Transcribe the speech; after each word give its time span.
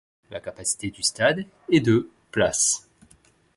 La 0.31 0.39
capacité 0.39 0.89
du 0.89 1.03
stade 1.03 1.45
est 1.71 1.79
de 1.79 2.09
places. 2.31 2.89